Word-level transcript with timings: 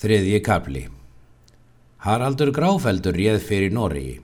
Þriðji 0.00 0.38
kapli 0.40 0.80
Haraldur 2.00 2.48
Gráfeldur 2.56 3.12
réð 3.20 3.42
fyrir 3.44 3.72
Noregi. 3.76 4.14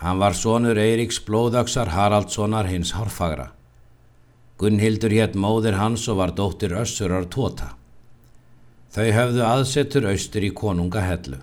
Hann 0.00 0.22
var 0.22 0.32
sonur 0.32 0.78
Eiríks 0.80 1.18
blóðaksar 1.26 1.90
Haraldssonar 1.92 2.64
hins 2.64 2.94
Harfagra. 2.96 3.50
Gunnhildur 4.56 5.12
hétt 5.12 5.36
móðir 5.36 5.76
hans 5.76 6.06
og 6.08 6.16
var 6.22 6.32
dóttir 6.38 6.72
Össurar 6.80 7.26
Tóta. 7.28 7.74
Þau 8.88 9.10
höfðu 9.18 9.42
aðsettur 9.44 10.06
austur 10.14 10.48
í 10.48 10.50
konunga 10.62 11.04
hellu. 11.04 11.42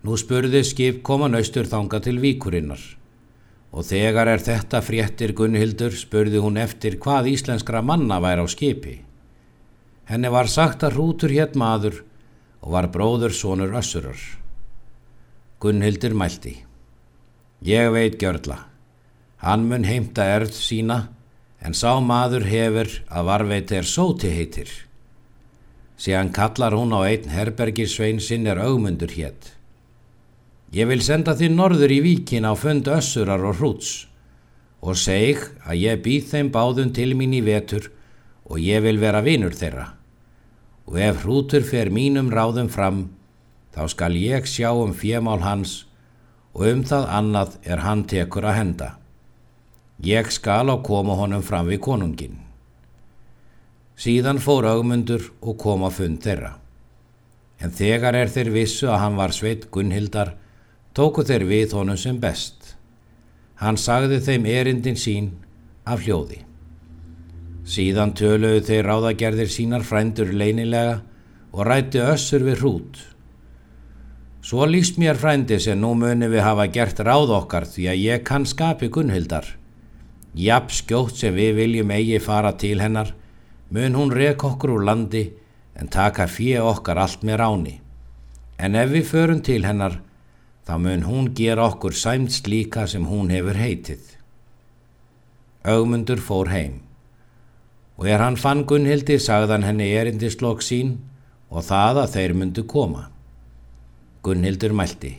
Nú 0.00 0.16
spurði 0.16 0.64
skip 0.64 1.04
koman 1.04 1.36
austur 1.36 1.68
þanga 1.68 2.00
til 2.08 2.16
víkurinnar 2.24 2.86
og 3.68 3.84
þegar 3.84 4.32
er 4.32 4.46
þetta 4.48 4.80
fréttir 4.80 5.36
Gunnhildur 5.36 5.92
spurði 5.92 6.40
hún 6.40 6.56
eftir 6.56 6.96
hvað 7.04 7.28
íslenskra 7.34 7.84
manna 7.84 8.16
væri 8.16 8.40
á 8.40 8.48
skipi. 8.48 8.96
Henni 10.08 10.32
var 10.32 10.48
sagt 10.48 10.88
að 10.88 10.96
hrútur 10.96 11.36
hétt 11.36 11.52
maður 11.52 12.00
og 12.64 12.72
var 12.72 12.88
bróður 12.88 13.34
sonur 13.36 13.76
össurar. 13.76 14.16
Gunnhildur 15.60 16.16
mælti. 16.16 16.56
Ég 17.64 17.92
veit 17.92 18.16
gjörla. 18.20 18.56
Hann 19.44 19.68
mun 19.68 19.84
heimta 19.84 20.24
erð 20.24 20.56
sína 20.56 20.98
en 21.60 21.76
sá 21.76 22.00
maður 22.00 22.46
hefur 22.48 22.88
að 23.08 23.28
varveiti 23.28 23.76
er 23.76 23.88
sóti 23.88 24.32
heitir. 24.32 24.70
Síðan 26.00 26.32
kallar 26.32 26.74
hún 26.76 26.96
á 26.96 27.04
einn 27.04 27.28
herbergisvein 27.32 28.20
sinn 28.20 28.48
er 28.48 28.60
augmundur 28.60 29.12
hétt. 29.12 29.52
Ég 30.72 30.88
vil 30.90 31.04
senda 31.04 31.36
þið 31.38 31.52
norður 31.54 31.92
í 31.92 32.00
víkin 32.02 32.48
á 32.48 32.52
fund 32.58 32.88
össurar 32.90 33.44
og 33.44 33.60
hrúts 33.60 34.08
og 34.84 34.98
seg 35.00 35.40
að 35.64 35.80
ég 35.80 36.00
býð 36.04 36.32
þeim 36.32 36.48
báðum 36.52 36.90
til 36.96 37.12
mín 37.16 37.36
í 37.36 37.44
vetur 37.44 37.92
og 38.44 38.58
ég 38.60 38.82
vil 38.84 38.98
vera 39.00 39.22
vinur 39.24 39.54
þeirra. 39.56 39.92
Og 40.88 40.98
ef 41.00 41.22
hrútur 41.24 41.64
fer 41.64 41.90
mínum 41.90 42.28
ráðum 42.32 42.68
fram, 42.68 43.08
þá 43.74 43.88
skal 43.90 44.16
ég 44.20 44.46
sjá 44.48 44.70
um 44.76 44.92
fjemál 44.92 45.40
hans 45.42 45.84
og 46.54 46.68
um 46.70 46.84
það 46.86 47.08
annað 47.18 47.56
er 47.66 47.82
hann 47.82 48.04
tekur 48.10 48.46
að 48.46 48.58
henda. 48.60 48.88
Ég 50.04 50.30
skal 50.30 50.70
á 50.70 50.76
koma 50.82 51.16
honum 51.18 51.42
fram 51.42 51.70
við 51.70 51.80
konungin. 51.86 52.38
Síðan 53.96 54.40
fór 54.42 54.66
augmundur 54.66 55.30
og 55.40 55.58
kom 55.58 55.84
að 55.86 55.98
fund 55.98 56.22
þeirra. 56.22 56.54
En 57.62 57.70
þegar 57.70 58.16
er 58.18 58.30
þeir 58.30 58.50
vissu 58.54 58.88
að 58.90 59.00
hann 59.04 59.18
var 59.18 59.34
sveit 59.34 59.68
Gunnhildar, 59.70 60.34
tóku 60.94 61.22
þeir 61.26 61.46
við 61.46 61.76
honum 61.78 61.98
sem 61.98 62.18
best. 62.20 62.74
Hann 63.62 63.78
sagði 63.78 64.18
þeim 64.20 64.48
erindin 64.50 64.98
sín 64.98 65.30
af 65.86 66.02
hljóði. 66.02 66.42
Síðan 67.64 68.12
töluðu 68.12 68.60
þeir 68.66 68.84
ráðagerðir 68.84 69.48
sínar 69.48 69.84
frændur 69.88 70.34
leinilega 70.36 70.98
og 71.56 71.64
rætti 71.64 72.02
össur 72.04 72.44
við 72.44 72.58
hrút. 72.60 72.98
Svo 74.44 74.66
líst 74.68 74.98
mér 75.00 75.16
frændi 75.16 75.56
sem 75.56 75.80
nú 75.80 75.94
muni 75.96 76.28
við 76.28 76.44
hafa 76.44 76.66
gert 76.68 77.00
ráð 77.00 77.32
okkar 77.38 77.64
því 77.64 77.86
að 77.88 78.02
ég 78.02 78.26
kann 78.28 78.44
skapi 78.44 78.90
Gunnhildar. 78.92 79.48
Japp 80.36 80.76
skjótt 80.76 81.16
sem 81.22 81.32
við 81.32 81.56
viljum 81.62 81.96
eigi 81.96 82.20
fara 82.20 82.52
til 82.52 82.82
hennar, 82.84 83.14
mun 83.72 83.96
hún 83.96 84.12
rek 84.12 84.44
okkur 84.44 84.76
úr 84.76 84.84
landi 84.84 85.24
en 85.72 85.88
taka 85.88 86.28
fjö 86.28 86.60
okkar 86.68 87.00
allt 87.00 87.24
með 87.24 87.40
ráni. 87.40 87.76
En 88.60 88.76
ef 88.76 88.92
við 88.92 89.08
förum 89.08 89.40
til 89.40 89.64
hennar, 89.64 90.02
þá 90.68 90.76
mun 90.84 91.08
hún 91.08 91.32
gera 91.32 91.70
okkur 91.72 91.96
sæmst 91.96 92.44
líka 92.44 92.84
sem 92.84 93.08
hún 93.08 93.32
hefur 93.32 93.56
heitið. 93.56 94.02
Ögmundur 95.64 96.20
fór 96.20 96.52
heim 96.52 96.82
og 97.98 98.08
er 98.10 98.22
hann 98.22 98.38
fann 98.40 98.64
Gunnhildi 98.66 99.18
sagðan 99.22 99.66
henni 99.66 99.92
erindislokk 99.94 100.62
sín 100.66 100.96
og 101.50 101.66
það 101.68 102.00
að 102.04 102.14
þeir 102.16 102.34
myndu 102.38 102.64
koma. 102.66 103.08
Gunnhildur 104.24 104.74
mælti. 104.74 105.12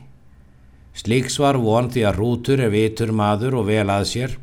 Slíks 0.96 1.38
var 1.44 1.60
von 1.60 1.90
því 1.92 2.04
að 2.08 2.20
rútur 2.20 2.62
er 2.64 2.72
vitur 2.74 3.12
maður 3.16 3.60
og 3.62 3.70
vel 3.70 3.88
að 3.92 4.06
sér, 4.12 4.36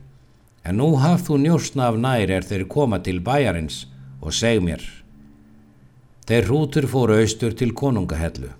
en 0.64 0.78
nú 0.78 0.92
hafð 1.00 1.26
þú 1.28 1.38
njósna 1.42 1.88
af 1.90 2.00
nær 2.00 2.30
er 2.30 2.44
þeir 2.46 2.66
koma 2.70 3.00
til 3.04 3.20
bæjarins 3.24 3.86
og 4.20 4.36
seg 4.36 4.60
mér. 4.64 4.82
Þeir 6.28 6.48
rútur 6.48 6.86
fóru 6.88 7.16
austur 7.18 7.56
til 7.58 7.72
konungahellu, 7.74 8.52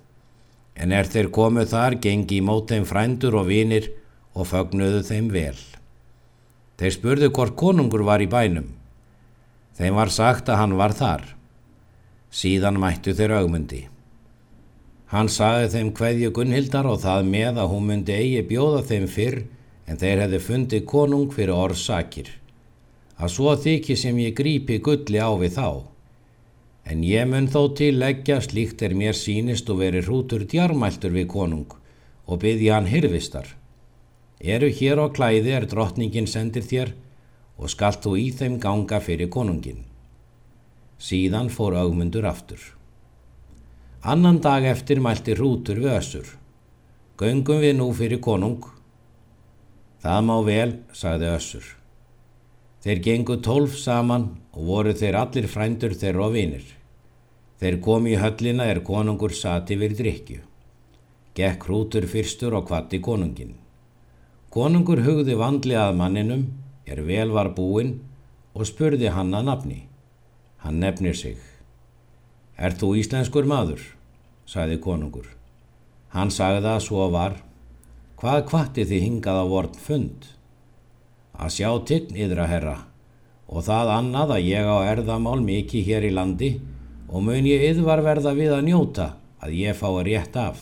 en 0.75 0.91
er 0.91 1.07
þeir 1.07 1.29
komuð 1.33 1.69
þar 1.71 1.99
gengi 2.03 2.41
í 2.41 2.45
mót 2.45 2.73
þeim 2.73 2.85
frændur 2.89 3.37
og 3.39 3.47
vinir 3.47 3.89
og 4.33 4.49
fögnuðu 4.49 5.03
þeim 5.07 5.29
vel. 5.31 5.59
Þeir 6.81 6.97
spurðu 6.97 7.29
hvort 7.31 7.55
konungur 7.55 8.03
var 8.03 8.25
í 8.25 8.27
bænum, 8.27 8.67
Þeim 9.77 9.97
var 9.97 10.11
sagt 10.13 10.49
að 10.49 10.59
hann 10.61 10.77
var 10.77 10.93
þar. 10.93 11.23
Síðan 12.33 12.77
mættu 12.81 13.13
þeir 13.17 13.35
augmundi. 13.39 13.81
Hann 15.13 15.29
sagði 15.29 15.69
þeim 15.73 15.89
hverju 15.97 16.29
Gunnhildar 16.33 16.87
og 16.89 17.01
það 17.03 17.27
með 17.29 17.59
að 17.61 17.71
hún 17.73 17.89
myndi 17.89 18.13
eigi 18.17 18.45
bjóða 18.49 18.83
þeim 18.89 19.07
fyrr 19.15 19.39
en 19.85 19.99
þeir 20.01 20.23
hefði 20.23 20.39
fundið 20.47 20.85
konung 20.89 21.33
fyrir 21.33 21.53
orðsakir. 21.53 22.29
Að 23.21 23.33
svo 23.35 23.53
þykji 23.65 23.97
sem 23.99 24.21
ég 24.23 24.37
grípi 24.37 24.79
gulli 24.81 25.21
á 25.21 25.29
við 25.37 25.57
þá. 25.57 25.69
En 26.89 27.03
ég 27.05 27.27
mun 27.29 27.47
þó 27.47 27.61
til 27.77 27.93
leggja 28.01 28.39
slíkt 28.41 28.81
er 28.83 28.95
mér 28.97 29.15
sínist 29.15 29.69
og 29.69 29.79
veri 29.83 30.01
hrútur 30.03 30.47
djarmæltur 30.49 31.13
við 31.13 31.29
konung 31.31 31.77
og 32.25 32.41
byði 32.41 32.71
hann 32.73 32.89
hirvistar. 32.89 33.45
Eru 34.41 34.67
hér 34.67 34.99
á 34.99 35.07
klæði 35.13 35.53
er 35.55 35.69
drottningin 35.69 36.27
sendir 36.27 36.65
þér 36.67 36.91
og 37.57 37.69
skalt 37.69 38.03
þú 38.05 38.15
í 38.19 38.29
þeim 38.35 38.59
ganga 38.61 38.99
fyrir 39.03 39.29
konungin. 39.33 39.83
Síðan 40.99 41.49
fór 41.53 41.75
augmundur 41.77 42.25
aftur. 42.29 42.61
Annan 44.03 44.39
dag 44.43 44.65
eftir 44.67 44.99
mælti 44.99 45.35
hrútur 45.37 45.79
við 45.79 45.97
össur. 45.97 46.27
Göngum 47.19 47.61
við 47.63 47.77
nú 47.77 47.89
fyrir 47.95 48.19
konung? 48.19 48.63
Það 50.03 50.21
má 50.27 50.37
vel, 50.43 50.71
sagði 50.91 51.29
össur. 51.31 51.65
Þeir 52.83 53.03
gengu 53.03 53.37
tólf 53.39 53.77
saman 53.79 54.25
og 54.51 54.65
voru 54.67 54.93
þeir 54.99 55.15
allir 55.15 55.47
frændur 55.47 55.93
þeirra 55.95 56.25
og 56.25 56.33
vinir. 56.35 56.65
Þeir 57.61 57.77
komi 57.85 58.11
í 58.11 58.19
höllina 58.19 58.65
er 58.67 58.81
konungur 58.83 59.31
sati 59.31 59.77
við 59.79 59.95
drikju. 60.01 60.41
Gekk 61.37 61.63
hrútur 61.69 62.09
fyrstur 62.11 62.57
og 62.59 62.67
kvatti 62.67 62.99
konungin. 62.99 63.53
Konungur 64.51 64.99
hugði 65.05 65.37
vandli 65.39 65.79
að 65.79 65.95
manninum 66.01 66.43
er 66.85 67.01
vel 67.07 67.31
var 67.31 67.53
búinn 67.55 67.97
og 68.53 68.67
spurði 68.69 69.11
hann 69.13 69.33
að 69.33 69.47
nafni. 69.49 69.79
Hann 70.63 70.79
nefnir 70.79 71.15
sig. 71.17 71.37
Er 72.57 72.75
þú 72.77 72.93
íslenskur 73.01 73.47
maður? 73.49 73.81
sagði 74.45 74.77
konungur. 74.83 75.27
Hann 76.13 76.31
sagði 76.31 76.69
að 76.69 76.83
svo 76.85 77.07
var. 77.11 77.39
Hvað 78.19 78.45
kvatti 78.51 78.85
þið 78.87 79.05
hingað 79.07 79.39
á 79.41 79.45
vorn 79.49 79.77
fund? 79.85 80.27
Að 81.33 81.55
sjá 81.57 81.69
tign 81.87 82.19
yðra 82.25 82.47
herra 82.47 82.77
og 83.53 83.65
það 83.65 83.89
annað 83.97 84.31
að 84.37 84.45
ég 84.47 84.65
á 84.69 84.77
erðamál 84.93 85.41
mikið 85.43 85.89
hér 85.89 86.05
í 86.07 86.13
landi 86.13 86.49
og 87.09 87.25
mun 87.25 87.45
ég 87.45 87.65
yðvar 87.73 88.01
verða 88.05 88.31
við 88.37 88.53
að 88.55 88.67
njóta 88.69 89.07
að 89.43 89.57
ég 89.59 89.77
fái 89.77 90.05
rétt 90.07 90.37
af. 90.39 90.61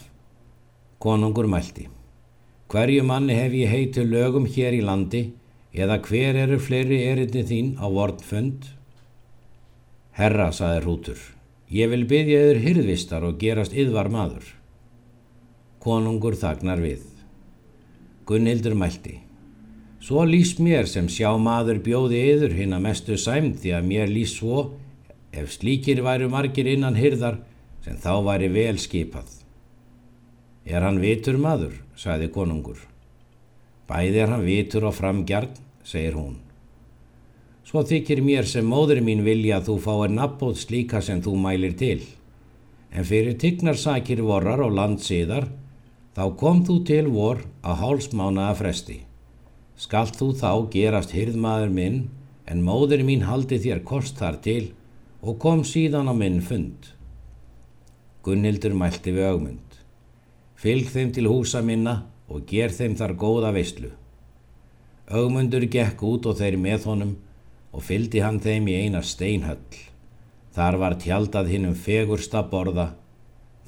Konungur 1.00 1.48
mælti. 1.48 1.88
Hverju 2.72 3.04
manni 3.06 3.36
hef 3.36 3.54
ég 3.56 3.72
heitu 3.72 4.04
lögum 4.08 4.48
hér 4.48 4.76
í 4.76 4.82
landi 4.84 5.24
eða 5.74 6.00
hver 6.04 6.38
eru 6.44 6.60
fleiri 6.60 7.02
erindi 7.08 7.44
þín 7.48 7.76
á 7.80 7.88
vornfund? 7.88 8.68
Herra, 10.18 10.52
saði 10.52 10.82
Rútur, 10.84 11.22
ég 11.72 11.92
vil 11.94 12.04
byggja 12.08 12.42
yfir 12.50 12.62
hyrðvistar 12.66 13.24
og 13.24 13.40
gerast 13.40 13.76
yðvar 13.76 14.12
maður. 14.12 14.44
Konungur 15.82 16.36
þagnar 16.38 16.84
við. 16.84 17.06
Gunnhildur 18.28 18.76
mælti. 18.78 19.22
Svo 20.02 20.26
lýs 20.26 20.56
mér 20.60 20.90
sem 20.90 21.08
sjá 21.10 21.30
maður 21.38 21.80
bjóði 21.86 22.20
yður 22.34 22.56
hinn 22.58 22.76
að 22.76 22.86
mestu 22.88 23.18
sæmt 23.22 23.62
því 23.62 23.76
að 23.78 23.88
mér 23.88 24.12
lýs 24.12 24.36
svo 24.40 24.72
ef 25.32 25.54
slíkir 25.56 26.02
væru 26.04 26.28
margir 26.30 26.68
innan 26.68 26.98
hyrðar 27.00 27.40
sem 27.86 27.98
þá 28.02 28.14
væri 28.26 28.50
vel 28.52 28.78
skipað. 28.82 29.30
Er 30.66 30.84
hann 30.86 31.00
vitur 31.02 31.40
maður, 31.42 31.80
sagði 31.98 32.30
konungur. 32.34 32.91
Bæði 33.92 34.22
er 34.24 34.32
hann 34.32 34.46
vitur 34.46 34.86
og 34.88 34.96
framgjarn, 34.96 35.52
segir 35.84 36.16
hún. 36.16 36.38
Svo 37.68 37.84
þykir 37.88 38.22
mér 38.24 38.48
sem 38.48 38.68
móður 38.68 39.02
mín 39.04 39.26
vilja 39.26 39.58
að 39.60 39.68
þú 39.68 39.76
fáir 39.84 40.14
nabóð 40.16 40.62
slíka 40.62 41.02
sem 41.04 41.20
þú 41.24 41.34
mælir 41.44 41.76
til. 41.80 42.00
En 42.92 43.08
fyrir 43.08 43.36
tignarsakir 43.40 44.22
vorrar 44.24 44.64
og 44.64 44.72
landsíðar, 44.78 45.50
þá 46.16 46.24
kom 46.40 46.64
þú 46.68 46.78
til 46.88 47.06
vor 47.12 47.44
að 47.64 47.82
hálsmána 47.84 48.48
að 48.52 48.62
fresti. 48.62 48.98
Skalt 49.76 50.16
þú 50.20 50.30
þá 50.40 50.52
gerast 50.72 51.16
hyrðmaður 51.16 51.76
minn, 51.76 52.00
en 52.48 52.64
móður 52.64 53.04
mín 53.08 53.28
haldi 53.28 53.60
þér 53.60 53.84
kost 53.88 54.20
þar 54.20 54.40
til 54.44 54.72
og 55.22 55.40
kom 55.40 55.66
síðan 55.68 56.12
á 56.12 56.16
minn 56.16 56.40
fund. 56.44 56.92
Gunnhildur 58.24 58.76
mælti 58.78 59.12
við 59.16 59.28
augmund. 59.34 59.80
Fylg 60.56 60.92
þeim 60.94 61.12
til 61.16 61.28
húsa 61.28 61.64
minna 61.66 61.96
og 62.32 62.48
ger 62.48 62.72
þeim 62.72 62.96
þar 62.96 63.18
góða 63.20 63.52
veistlu. 63.56 63.92
Ögmundur 65.12 65.68
gekk 65.68 66.02
út 66.08 66.32
og 66.32 66.40
þeir 66.40 66.58
með 66.58 66.88
honum 66.88 67.14
og 67.76 67.84
fyldi 67.84 68.24
hann 68.24 68.40
þeim 68.40 68.72
í 68.72 68.80
eina 68.86 69.04
steinhöll. 69.04 69.78
Þar 70.56 70.80
var 70.80 70.98
tjaldað 71.00 71.52
hinn 71.52 71.70
um 71.70 71.78
fegursta 71.78 72.44
borða 72.48 72.92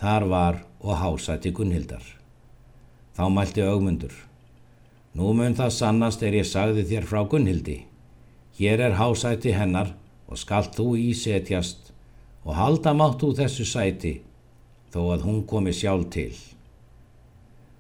Þar 0.04 0.24
var 0.28 0.56
og 0.84 0.98
hásætti 1.00 1.54
Gunnhildar. 1.56 2.04
Þá 3.16 3.24
mælti 3.32 3.62
augmundur. 3.64 4.12
Nú 5.16 5.30
mun 5.38 5.56
það 5.56 5.70
sannast 5.78 6.24
er 6.28 6.36
ég 6.36 6.48
sagði 6.50 6.84
þér 6.90 7.06
frá 7.08 7.22
Gunnhildi. 7.30 7.78
Hér 8.58 8.84
er 8.90 8.98
hásætti 8.98 9.54
hennar 9.56 9.94
og 10.28 10.42
skalt 10.42 10.76
þú 10.76 10.98
ísetjast 11.00 11.94
og 12.44 12.58
halda 12.58 12.92
mátt 12.98 13.24
úr 13.24 13.38
þessu 13.38 13.64
sæti 13.70 14.14
þó 14.92 15.14
að 15.14 15.24
hún 15.30 15.40
komi 15.48 15.72
sjálf 15.72 16.10
til. 16.12 16.34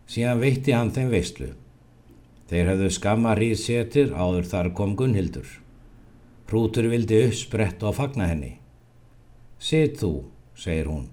Síðan 0.09 0.41
veitti 0.43 0.75
hann 0.75 0.91
þeim 0.93 1.11
veistlu. 1.13 1.51
Þeir 2.49 2.73
hefðu 2.73 2.89
skamma 2.93 3.35
ríð 3.39 3.57
setir 3.61 4.11
áður 4.13 4.49
þar 4.51 4.71
kom 4.77 4.95
Gunnhildur. 4.99 5.47
Hrútur 6.53 6.85
vildi 6.91 7.17
uppsprett 7.25 7.81
og 7.81 7.95
fagna 7.97 8.27
henni. 8.29 8.51
Sitt 9.57 9.97
þú, 10.03 10.11
segir 10.53 10.91
hún, 10.91 11.07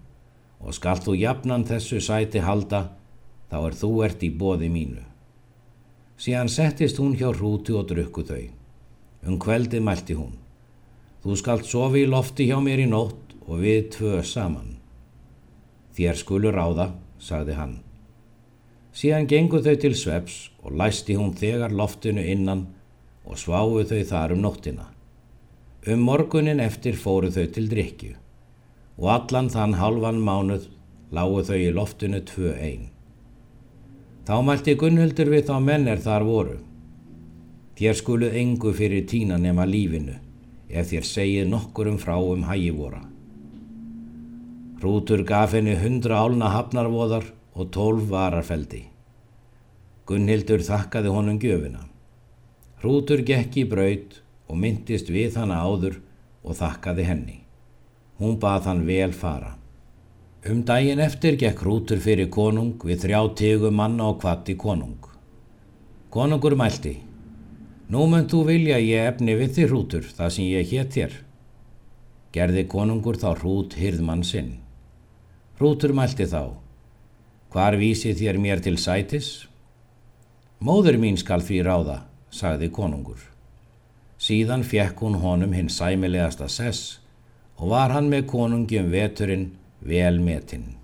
og 0.61 0.77
skalt 0.77 1.07
þú 1.07 1.15
jafnan 1.17 1.65
þessu 1.65 2.03
sæti 2.05 2.43
halda, 2.45 2.83
þá 3.49 3.57
er 3.63 3.79
þú 3.81 3.91
ert 4.05 4.27
í 4.27 4.29
bóði 4.37 4.69
mínu. 4.69 5.07
Síðan 6.21 6.53
settist 6.53 7.01
hún 7.01 7.17
hjá 7.17 7.31
hrútu 7.33 7.79
og 7.81 7.89
drukku 7.89 8.27
þau. 8.29 8.51
Um 9.25 9.41
kveldið 9.41 9.87
mælti 9.87 10.19
hún. 10.19 10.35
Þú 11.25 11.37
skalt 11.41 11.65
sofi 11.69 12.05
í 12.05 12.11
lofti 12.11 12.51
hjá 12.51 12.59
mér 12.61 12.85
í 12.85 12.91
nótt 12.91 13.33
og 13.47 13.63
við 13.65 13.95
tvö 13.97 14.21
saman. 14.21 14.77
Þér 15.97 16.21
skulur 16.21 16.57
ráða, 16.57 16.93
sagði 17.17 17.57
hann. 17.57 17.79
Síðan 18.91 19.29
gengu 19.31 19.61
þau 19.63 19.77
til 19.79 19.95
sveps 19.95 20.37
og 20.65 20.75
læsti 20.75 21.15
hún 21.15 21.35
þegar 21.39 21.75
loftinu 21.75 22.25
innan 22.27 22.67
og 23.25 23.39
sváu 23.39 23.85
þau 23.87 24.01
þar 24.09 24.35
um 24.35 24.43
nóttina. 24.43 24.87
Um 25.87 26.03
morgunin 26.05 26.61
eftir 26.61 26.99
fóru 26.99 27.31
þau 27.31 27.47
til 27.55 27.69
drikju 27.71 28.17
og 29.01 29.07
allan 29.15 29.49
þann 29.53 29.79
halvan 29.81 30.19
mánuð 30.21 30.67
lágu 31.15 31.45
þau 31.47 31.57
í 31.59 31.71
loftinu 31.75 32.21
tvö 32.27 32.57
einn. 32.59 32.91
Þá 34.27 34.35
mælti 34.45 34.75
Gunnhildur 34.79 35.31
við 35.33 35.47
þá 35.49 35.57
menn 35.65 35.89
er 35.89 36.03
þar 36.03 36.27
voru. 36.27 36.59
Þér 37.79 37.97
skuluð 37.97 38.37
engu 38.37 38.75
fyrir 38.77 39.07
tína 39.09 39.39
nema 39.41 39.65
lífinu 39.65 40.19
ef 40.69 40.91
þér 40.91 41.07
segið 41.07 41.49
nokkur 41.51 41.89
um 41.91 41.99
frá 41.99 42.19
um 42.19 42.45
hægivora. 42.47 43.01
Hrútur 44.81 45.25
gaf 45.29 45.55
henni 45.57 45.75
hundra 45.79 46.21
álna 46.25 46.51
hafnarvoðar 46.53 47.25
og 47.61 47.69
tólf 47.75 48.09
vararfeldi. 48.09 48.87
Gunnhildur 50.09 50.65
þakkaði 50.65 51.13
honum 51.15 51.39
gjöfina. 51.43 51.85
Hrútur 52.81 53.21
gekk 53.29 53.59
í 53.61 53.67
braud 53.69 54.17
og 54.49 54.57
myndist 54.63 55.11
við 55.13 55.37
hana 55.37 55.61
áður 55.61 56.01
og 56.43 56.57
þakkaði 56.57 57.05
henni. 57.07 57.37
Hún 58.21 58.39
bað 58.41 58.71
hann 58.71 58.87
vel 58.89 59.13
fara. 59.13 59.53
Um 60.49 60.63
daginn 60.65 61.03
eftir 61.05 61.37
gekk 61.37 61.61
hrútur 61.61 62.01
fyrir 62.01 62.31
konung 62.33 62.81
við 62.81 63.05
þrjá 63.05 63.21
tígu 63.37 63.71
manna 63.71 64.09
og 64.09 64.23
kvatti 64.23 64.57
konung. 64.57 64.97
Konungur 66.11 66.57
mælti. 66.57 66.97
Nú 67.93 68.07
mönd 68.09 68.33
þú 68.33 68.41
vilja 68.49 68.81
ég 68.81 69.11
efni 69.13 69.37
við 69.37 69.53
þið 69.59 69.69
hrútur 69.69 70.09
það 70.17 70.33
sem 70.33 70.49
ég 70.49 70.73
hétt 70.73 70.97
þér. 70.97 71.15
Gerði 72.33 72.65
konungur 72.73 73.21
þá 73.21 73.35
hrút 73.37 73.77
hyrðmann 73.77 74.25
sinn. 74.25 74.51
Hrútur 75.61 75.93
mælti 75.93 76.25
þá. 76.31 76.57
Hvar 77.51 77.75
vísi 77.75 78.13
þér 78.15 78.39
mér 78.39 78.61
til 78.63 78.77
sætis? 78.79 79.49
Móður 80.63 81.01
mín 81.03 81.17
skal 81.19 81.43
því 81.43 81.63
ráða, 81.67 81.97
sagði 82.31 82.69
konungur. 82.71 83.23
Síðan 84.23 84.63
fjekk 84.63 85.03
hún 85.03 85.17
honum 85.19 85.57
hinn 85.57 85.71
sæmilegasta 85.73 86.47
sess 86.47 87.01
og 87.59 87.73
var 87.73 87.91
hann 87.91 88.11
með 88.13 88.29
konungi 88.31 88.79
um 88.79 88.93
veturinn 88.93 89.49
vel 89.83 90.21
metinn. 90.23 90.80